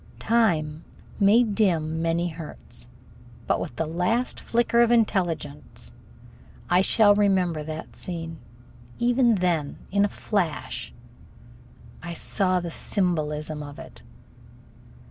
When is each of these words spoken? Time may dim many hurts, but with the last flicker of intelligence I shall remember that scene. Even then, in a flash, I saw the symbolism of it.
Time 0.17 0.83
may 1.19 1.43
dim 1.43 2.01
many 2.01 2.29
hurts, 2.29 2.89
but 3.45 3.59
with 3.59 3.75
the 3.75 3.85
last 3.85 4.39
flicker 4.39 4.81
of 4.81 4.91
intelligence 4.91 5.91
I 6.71 6.81
shall 6.81 7.13
remember 7.13 7.61
that 7.61 7.95
scene. 7.95 8.39
Even 8.97 9.35
then, 9.35 9.77
in 9.91 10.03
a 10.03 10.09
flash, 10.09 10.91
I 12.01 12.13
saw 12.13 12.59
the 12.59 12.71
symbolism 12.71 13.61
of 13.61 13.77
it. 13.77 14.01